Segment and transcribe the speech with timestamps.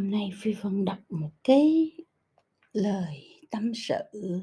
[0.00, 1.92] Hôm nay Phi Vân đọc một cái
[2.72, 4.40] lời tâm sự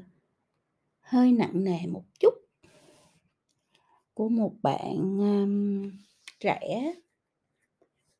[1.00, 2.34] hơi nặng nề một chút
[4.14, 5.90] của một bạn, um,
[6.40, 6.92] trẻ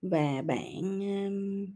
[0.02, 1.66] và bạn, um,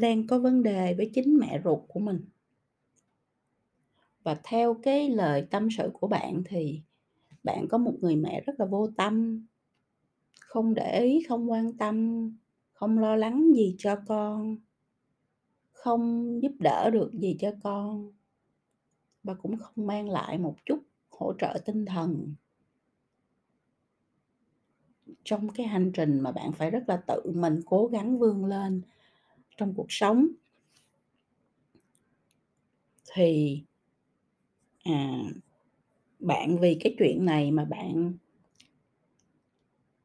[0.00, 2.24] đang có vấn đề với chính mẹ ruột của mình.
[4.22, 6.82] Và theo cái lời tâm sự của bạn thì
[7.42, 9.46] bạn có một người mẹ rất là vô tâm,
[10.40, 12.26] không để ý, không quan tâm,
[12.80, 14.56] không lo lắng gì cho con,
[15.72, 18.12] không giúp đỡ được gì cho con
[19.22, 20.78] và cũng không mang lại một chút
[21.10, 22.34] hỗ trợ tinh thần.
[25.24, 28.82] Trong cái hành trình mà bạn phải rất là tự mình cố gắng vươn lên
[29.56, 30.26] trong cuộc sống.
[33.14, 33.62] Thì,
[34.84, 35.22] à,
[36.18, 38.12] bạn vì cái chuyện này mà bạn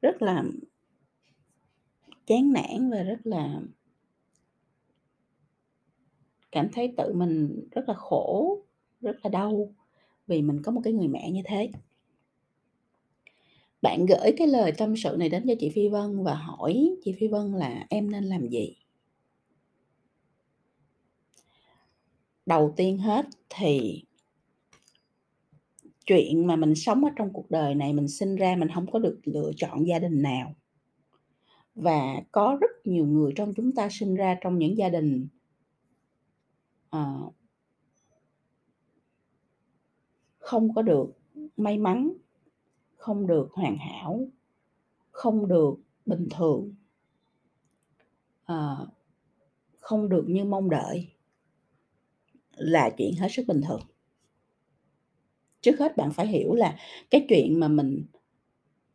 [0.01, 0.43] rất là
[2.25, 3.61] chán nản và rất là
[6.51, 8.57] cảm thấy tự mình rất là khổ,
[9.01, 9.73] rất là đau
[10.27, 11.71] vì mình có một cái người mẹ như thế.
[13.81, 17.15] Bạn gửi cái lời tâm sự này đến cho chị Phi Vân và hỏi chị
[17.19, 18.75] Phi Vân là "Em nên làm gì?"
[22.45, 24.03] Đầu tiên hết thì
[26.05, 28.99] chuyện mà mình sống ở trong cuộc đời này, mình sinh ra mình không có
[28.99, 30.55] được lựa chọn gia đình nào.
[31.75, 35.27] Và có rất nhiều người trong chúng ta sinh ra trong những gia đình
[36.89, 37.19] à,
[40.37, 41.07] không có được
[41.57, 42.13] may mắn,
[42.95, 44.27] không được hoàn hảo,
[45.11, 46.75] không được bình thường.
[48.45, 48.77] à,
[49.77, 51.07] không được như mong đợi.
[52.51, 53.81] Là chuyện hết sức bình thường.
[55.61, 56.77] Trước hết bạn phải hiểu là
[57.09, 58.05] cái chuyện mà mình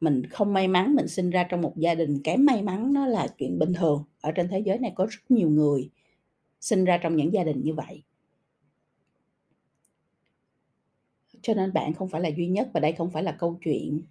[0.00, 3.06] mình không may mắn, mình sinh ra trong một gia đình kém may mắn nó
[3.06, 4.04] là chuyện bình thường.
[4.20, 5.90] Ở trên thế giới này có rất nhiều người
[6.60, 8.02] sinh ra trong những gia đình như vậy.
[11.42, 14.02] Cho nên bạn không phải là duy nhất và đây không phải là câu chuyện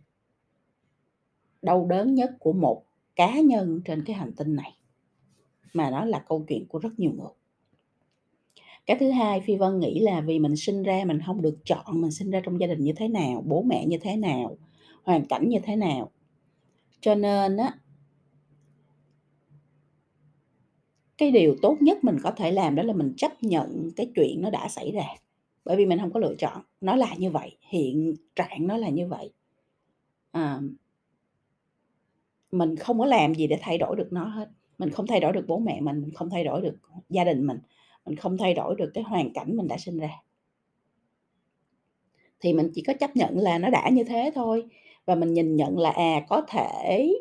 [1.61, 2.83] đau đớn nhất của một
[3.15, 4.77] cá nhân trên cái hành tinh này,
[5.73, 7.31] mà nó là câu chuyện của rất nhiều người.
[8.85, 12.01] Cái thứ hai, Phi Vân nghĩ là vì mình sinh ra mình không được chọn
[12.01, 14.57] mình sinh ra trong gia đình như thế nào, bố mẹ như thế nào,
[15.03, 16.11] hoàn cảnh như thế nào.
[17.01, 17.73] Cho nên á
[21.17, 24.41] cái điều tốt nhất mình có thể làm đó là mình chấp nhận cái chuyện
[24.41, 25.03] nó đã xảy ra,
[25.65, 28.89] bởi vì mình không có lựa chọn, nó là như vậy, hiện trạng nó là
[28.89, 29.33] như vậy.
[30.31, 30.59] À.
[32.51, 35.33] Mình không có làm gì để thay đổi được nó hết, mình không thay đổi
[35.33, 36.77] được bố mẹ mình, mình không thay đổi được
[37.09, 37.59] gia đình mình,
[38.05, 40.09] mình không thay đổi được cái hoàn cảnh mình đã sinh ra.
[42.41, 44.65] Thì mình chỉ có chấp nhận là nó đã như thế thôi,
[45.05, 47.13] và mình nhìn nhận là, à, có thể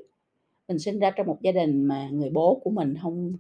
[0.69, 3.33] mình sinh ra trong một gia đình mà người bố của mình không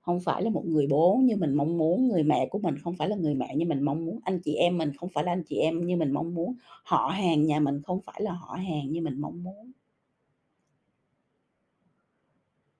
[0.00, 2.94] không phải là một người bố như mình mong muốn, người mẹ của mình không
[2.96, 5.32] phải là người mẹ như mình mong muốn, anh chị em mình không phải là
[5.32, 6.54] anh chị em như mình mong muốn,
[6.84, 9.72] họ hàng nhà mình không phải là họ hàng như mình mong muốn.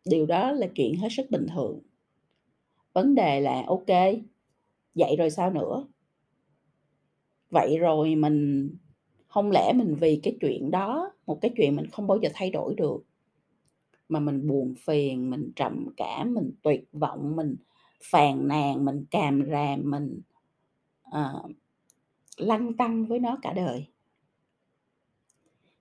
[0.05, 1.81] Điều đó là chuyện hết sức bình thường.
[2.93, 3.87] Vấn đề là ok
[4.95, 5.87] vậy rồi sao nữa?
[7.51, 8.71] Vậy rồi mình
[9.29, 12.51] không lẽ mình vì cái chuyện đó, một cái chuyện mình không bao giờ thay
[12.51, 13.05] đổi được,
[14.09, 17.57] mà mình buồn phiền, mình trầm cảm, mình tuyệt vọng, mình
[18.11, 20.21] phàn nàn, mình càm ràm, mình,
[21.03, 21.43] ờ,
[22.37, 23.87] lăn tăng với nó cả đời.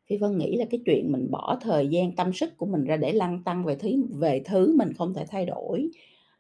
[0.10, 2.98] Phi Vân nghĩ là cái chuyện mình bỏ thời gian, tâm sức của mình ra
[2.98, 5.90] để lăn tăng về thứ về thứ mình không thể thay đổi,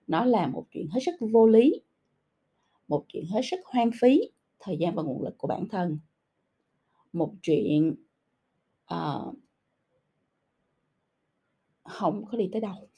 [0.07, 1.81] nó là một chuyện hết sức vô lý.
[2.87, 4.21] Một chuyện hết sức hoang phí
[4.59, 5.99] thời gian và nguồn lực của bản thân.
[7.13, 7.95] Một chuyện,
[8.85, 9.35] ờ, uh,
[11.83, 12.89] không có đi tới đâu.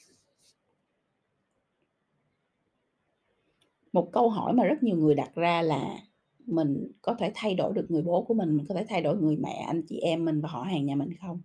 [3.92, 5.98] Một câu hỏi mà rất nhiều người đặt ra là
[6.46, 9.16] mình có thể thay đổi được người bố của mình, mình có thể thay đổi
[9.16, 11.40] người mẹ, anh chị em mình và họ hàng nhà mình không?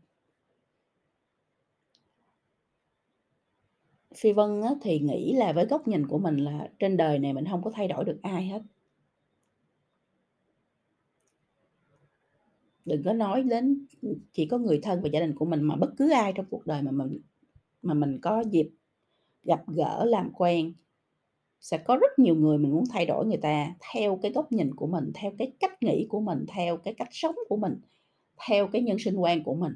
[4.16, 7.46] Phi Vân thì nghĩ là với góc nhìn của mình là trên đời này mình
[7.52, 8.62] không có thay đổi được ai hết.
[12.86, 13.86] Đừng có nói đến,
[14.34, 16.66] chỉ có người thân và gia đình của mình mà bất cứ ai trong cuộc
[16.66, 17.20] đời mà mình
[17.82, 18.70] mà mình có dịp
[19.44, 20.74] gặp gỡ, làm quen,
[21.62, 24.76] sẽ có rất nhiều người mình muốn thay đổi người ta theo cái góc nhìn
[24.76, 27.80] của mình, theo cái cách nghĩ của mình, theo cái cách sống của mình,
[28.48, 29.74] theo cái nhân sinh quan của mình.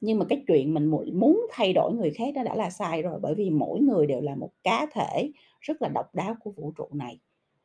[0.00, 3.20] Nhưng mà cái chuyện mình muốn thay đổi người khác đó đã là sai rồi,
[3.22, 6.72] bởi vì mỗi người đều là một cá thể rất là độc đáo của vũ
[6.76, 7.20] trụ này,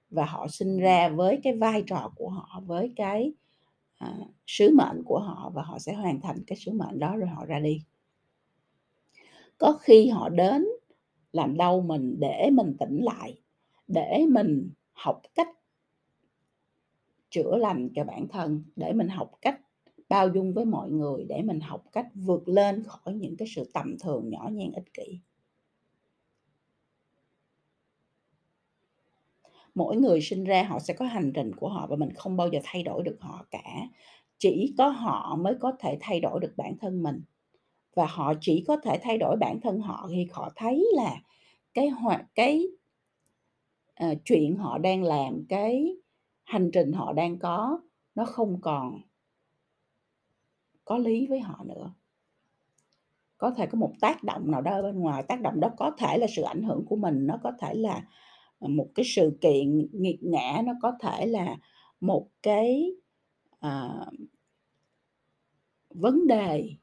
[0.10, 3.34] và họ sinh ra với cái vai trò của họ, với cái,
[3.98, 4.18] à,
[4.48, 7.46] sứ mệnh của họ và họ sẽ hoàn thành cái sứ mệnh đó rồi họ
[7.46, 7.84] ra đi.
[9.58, 10.66] Có khi họ đến
[11.32, 13.42] làm đau mình để mình tỉnh lại,
[13.88, 15.50] để mình học cách
[17.30, 19.62] chữa lành cho bản thân, để mình học cách
[20.10, 23.72] bao dung với mọi người, để mình học cách vượt lên khỏi những cái sự
[23.74, 25.20] tầm thường, nhỏ nhen, ích kỷ.
[29.76, 32.48] Mỗi người sinh ra họ sẽ có hành trình của họ và mình không bao
[32.48, 33.88] giờ thay đổi được họ cả.
[34.38, 37.22] Chỉ có họ mới có thể thay đổi được bản thân mình.
[37.96, 41.16] Và họ chỉ có thể thay đổi bản thân họ khi họ thấy là
[41.74, 42.68] cái hoạt cái,
[44.06, 45.98] uh, chuyện họ đang làm, cái
[46.44, 47.80] hành trình họ đang có
[48.16, 49.02] nó không còn
[50.86, 51.94] có lý với họ nữa.
[53.38, 55.92] Có thể có một tác động nào đó ở bên ngoài, tác động đó có
[55.98, 58.02] thể là sự ảnh hưởng của mình, nó có thể là,
[58.64, 61.58] À, một cái sự kiện nghiệt ngã, nó có thể là
[62.02, 62.92] một cái,
[63.60, 64.06] à,
[65.90, 66.76] vấn đề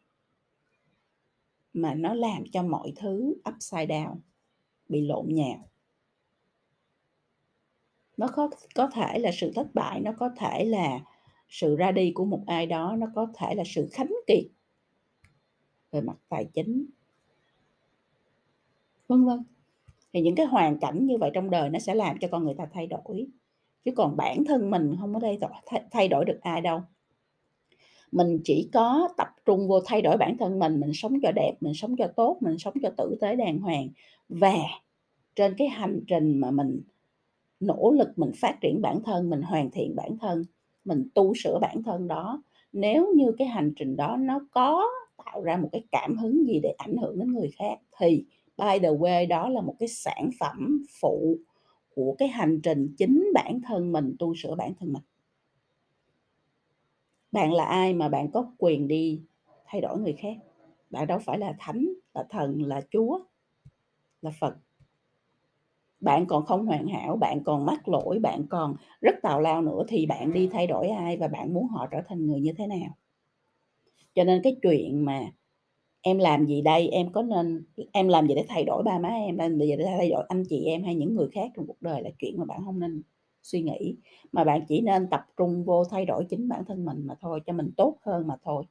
[1.73, 4.17] mà nó làm cho mọi thứ upside down,
[4.89, 5.69] bị lộn nhào.
[8.17, 11.01] Nó có có thể là sự thất bại, nó có thể là
[11.49, 14.45] sự ra đi của một ai đó, nó có thể là sự khánh kiệt
[15.91, 16.87] về mặt tài chính.
[19.09, 19.45] Vân vân.
[20.13, 22.55] Thì những cái hoàn cảnh như vậy trong đời nó sẽ làm cho con người
[22.55, 23.27] ta thay đổi,
[23.85, 26.81] chứ còn bản thân mình không có thay đổi thay thay đổi được ai đâu.
[28.13, 31.53] Mình chỉ có tập trung vô thay đổi bản thân mình, mình sống cho đẹp,
[31.61, 33.89] mình sống cho tốt, mình sống cho tử tế đàng hoàng.
[34.29, 34.55] Và
[35.37, 36.81] trên cái hành trình mà mình
[37.61, 40.45] nỗ lực mình phát triển bản thân, mình hoàn thiện bản thân,
[40.85, 42.43] mình tu sửa bản thân đó,
[42.73, 44.85] nếu như cái hành trình đó nó có
[45.25, 48.25] tạo ra một cái cảm hứng gì để ảnh hưởng đến người khác thì
[48.61, 51.39] by the way đó là một cái sản phẩm phụ
[51.95, 55.03] của cái hành trình chính bản thân mình tu sửa bản thân mình.
[57.33, 59.23] Bạn là ai mà bạn có quyền đi
[59.67, 60.37] thay đổi người khác?
[60.91, 63.19] Bạn đâu phải là thánh, là thần, là Chúa,
[64.23, 64.57] là Phật.
[66.01, 69.83] Bạn còn không hoàn hảo, bạn còn mắc lỗi, bạn còn rất tào lao nữa
[69.89, 72.67] thì bạn đi thay đổi ai và bạn muốn họ trở thành người như thế
[72.67, 72.97] nào?
[74.15, 75.21] Cho nên cái chuyện mà
[76.03, 79.09] em làm gì đây, em có nên em làm gì để thay đổi ba má
[79.09, 81.83] em, làm gì để thay đổi anh chị em hay những người khác trong cuộc
[81.83, 83.03] đời là chuyện mà bạn hông nên
[83.43, 83.97] suy nghĩ,
[84.33, 87.41] mà bạn chỉ nên tập trung vô thay đổi chính bản thân mình mà thôi,
[87.47, 88.65] cho mình tốt hơn mà thôi.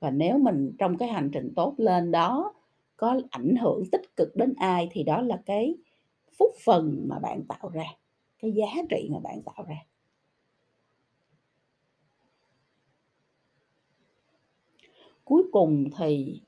[0.00, 2.54] Và nếu mình trong cái hành trình tốt lên đó
[2.96, 5.74] có ảnh hưởng tích cực đến ai thì đó là cái
[6.38, 7.84] phúc phần mà bạn tạo ra,
[8.42, 9.76] cái giá trị mà bạn tạo ra.
[15.24, 16.40] Cuối cùng thì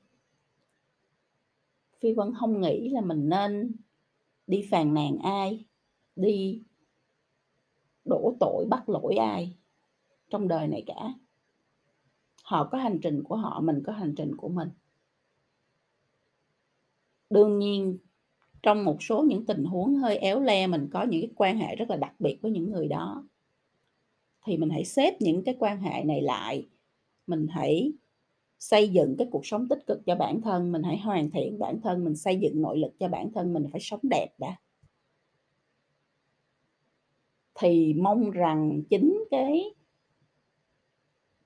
[1.99, 3.75] Phi Vân không nghĩ là mình nên
[4.47, 5.65] đi phàn nàn ai,
[6.15, 6.61] đi
[8.05, 9.53] đổ tội bắt lỗi ai
[10.29, 11.13] trong đời này cả.
[12.43, 14.69] Họ có hành trình của họ, mình có hành trình của mình.
[17.29, 17.97] Đương nhiên,
[18.63, 21.75] trong một số những tình huống hơi éo le, mình có những cái quan hệ
[21.75, 23.27] rất là đặc biệt với những người đó.
[24.45, 26.67] Thì mình hãy xếp những cái quan hệ này lại,
[27.27, 27.91] mình hãy
[28.59, 31.81] xây dựng cái cuộc sống tích cực cho bản thân, mình hãy hoàn thiện bản
[31.81, 34.55] thân, mình xây dựng nội lực cho bản thân mình phải sống đẹp đã.
[37.55, 39.63] Thì mong rằng chính cái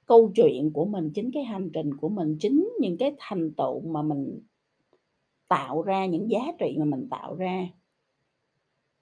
[0.05, 3.79] câu chuyện của mình, chính cái hành trình của mình, chính những cái thành tựu
[3.79, 4.41] mà mình
[5.47, 7.67] tạo ra, những giá trị mà mình tạo ra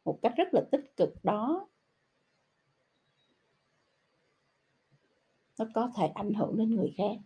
[0.05, 1.67] một cách rất là tích cực đó
[5.59, 7.17] nó có thể ảnh hưởng đến người khác.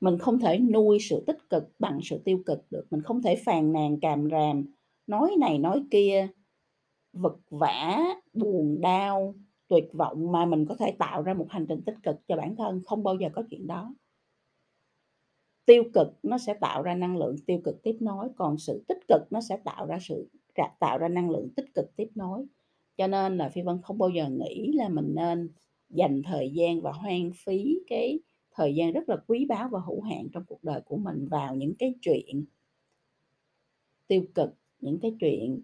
[0.00, 3.36] Mình không thể nuôi sự tích cực bằng sự tiêu cực được, mình không thể
[3.36, 4.64] phàn nàn càm ràm,
[5.06, 6.28] nói này nói kia,
[7.12, 7.98] vật vã,
[8.32, 9.34] buồn đau,
[9.68, 12.56] tuyệt vọng mà mình có thể tạo ra một hành trình tích cực cho bản
[12.56, 13.94] thân, không bao giờ có chuyện đó.
[15.66, 18.98] Tiêu cực nó sẽ tạo ra năng lượng tiêu cực tiếp nối, còn sự tích
[19.08, 20.28] cực nó sẽ tạo ra sự
[20.80, 22.46] tạo ra năng lượng tích cực tiếp nối.
[22.96, 25.50] Cho nên là Phi Vân không bao giờ nghĩ là mình nên
[25.90, 30.02] dành thời gian và hoang phí cái thời gian rất là quý báu và hữu
[30.02, 32.44] hạn trong cuộc đời của mình vào những cái chuyện
[34.06, 35.62] tiêu cực, những cái chuyện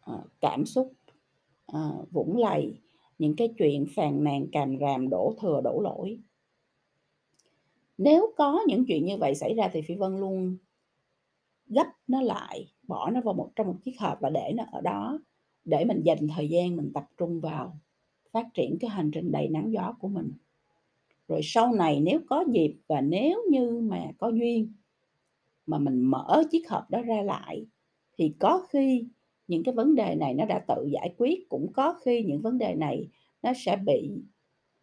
[0.00, 0.92] ờ, cảm xúc,
[1.66, 2.80] ờ, vũng lầy,
[3.18, 6.20] những cái chuyện phàn nàn càm ràm, đổ thừa, đổ lỗi.
[7.98, 10.56] Nếu có những chuyện như vậy xảy ra thì Phi Vân luôn
[11.68, 14.80] gấp nó lại, bỏ nó vào một trong một chiếc hộp và để nó ở
[14.80, 15.18] đó,
[15.64, 17.78] để mình dành thời gian mình tập trung vào
[18.32, 20.32] phát triển cái hành trình đầy nắng gió của mình.
[21.28, 24.72] Rồi sau này nếu có dịp và nếu như mà có duyên
[25.66, 27.66] mà mình mở chiếc hộp đó ra lại
[28.18, 29.04] thì có khi
[29.48, 32.58] những cái vấn đề này nó đã tự giải quyết, cũng có khi những vấn
[32.58, 33.08] đề này
[33.42, 34.10] nó sẽ bị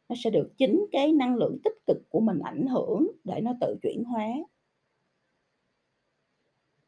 [0.09, 3.53] nó sẽ được chính cái năng lượng tích cực của mình ảnh hưởng để nó
[3.61, 4.27] tự chuyển hóa.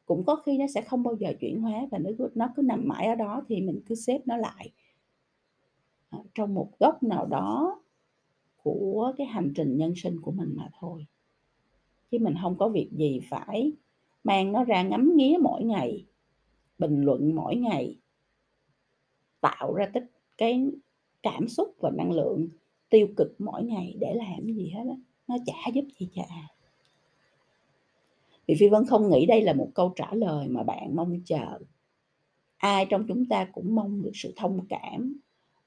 [0.06, 2.62] cũng có khi nó sẽ không bao giờ chuyển hóa và nó cứ nó cứ
[2.62, 4.72] nằm mãi ở đó thì mình cứ xếp nó lại.
[6.10, 7.82] Ờ, trong một góc nào đó
[8.66, 11.06] của cái hành trình nhân sinh của mình mà thôi.
[12.12, 13.72] Chứ mình không có việc gì phải
[14.24, 16.06] mang nó ra ngắm nghía mỗi ngày,
[16.78, 17.98] bình luận mỗi ngày.
[19.42, 20.04] Tạo ra tích
[20.38, 20.66] cái
[21.24, 22.48] cảm xúc và năng lượng
[22.90, 24.96] tiêu cực mỗi ngày để làm cái gì hết á,
[25.28, 26.56] nó chả giúp gì cho ai.
[28.48, 31.60] vì Phi Vân không nghĩ đây là một câu trả lời mà bạn mong chờ.
[32.58, 35.20] Ai trong chúng ta cũng mong được sự thông cảm,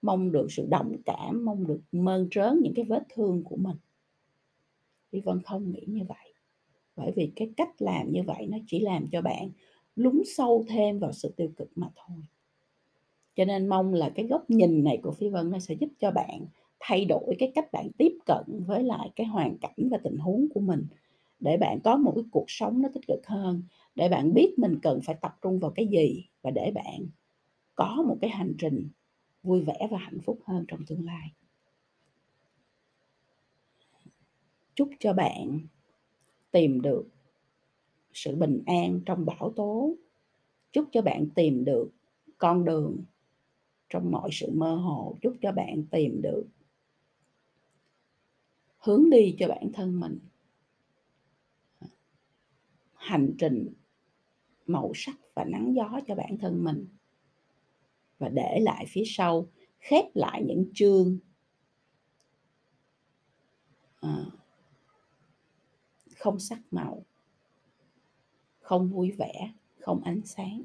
[0.02, 3.76] mong được sự đồng cảm, mong được mơn trớn những cái vết thương của mình.
[5.10, 6.32] Phi Vân không nghĩ như vậy.
[6.96, 9.50] Bởi vì cái cách làm như vậy nó chỉ làm cho bạn
[9.96, 12.18] lún sâu thêm vào sự tiêu cực mà thôi.
[13.36, 16.10] Cho nên mong là cái góc nhìn này của Phi Vân nó sẽ giúp cho
[16.10, 16.46] bạn
[16.80, 20.48] thay đổi cái cách bạn tiếp cận với lại cái hoàn cảnh và tình huống
[20.54, 20.86] của mình
[21.40, 23.62] để bạn có một cái cuộc sống nó tích cực hơn,
[23.94, 27.06] để bạn biết mình cần phải tập trung vào cái gì và để bạn
[27.74, 28.88] có một cái hành trình
[29.42, 31.32] vui vẻ và hạnh phúc hơn trong tương lai.
[34.74, 35.60] Chúc cho bạn
[36.50, 37.08] tìm được
[38.12, 39.94] sự bình an trong bão tố.
[40.72, 41.90] Chúc cho bạn tìm được
[42.38, 43.04] con đường
[43.88, 45.16] trong mọi sự mơ hồ.
[45.22, 46.44] Chúc cho bạn tìm được
[48.78, 50.18] hướng đi cho bản thân mình.
[52.94, 53.72] Hành trình
[54.66, 56.86] màu sắc và nắng gió cho bản thân mình.
[58.18, 59.48] Và để lại phía sau,
[59.80, 61.18] khép lại những chương.
[64.00, 64.24] À,
[66.16, 67.04] không sắc màu
[68.68, 70.62] không vui vẻ không ánh sáng.